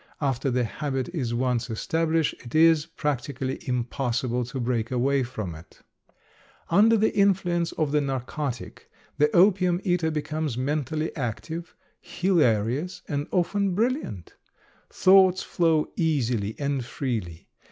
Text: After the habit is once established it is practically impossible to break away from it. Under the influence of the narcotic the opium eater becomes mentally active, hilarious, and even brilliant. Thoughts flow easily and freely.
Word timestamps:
After 0.19 0.49
the 0.49 0.63
habit 0.63 1.09
is 1.13 1.31
once 1.35 1.69
established 1.69 2.33
it 2.43 2.55
is 2.55 2.87
practically 2.87 3.59
impossible 3.67 4.43
to 4.45 4.59
break 4.59 4.89
away 4.89 5.21
from 5.21 5.53
it. 5.53 5.83
Under 6.71 6.97
the 6.97 7.15
influence 7.15 7.71
of 7.73 7.91
the 7.91 8.01
narcotic 8.01 8.89
the 9.19 9.29
opium 9.35 9.79
eater 9.83 10.09
becomes 10.09 10.57
mentally 10.57 11.15
active, 11.15 11.75
hilarious, 11.99 13.03
and 13.07 13.27
even 13.31 13.75
brilliant. 13.75 14.33
Thoughts 14.89 15.43
flow 15.43 15.91
easily 15.95 16.55
and 16.57 16.83
freely. 16.83 17.47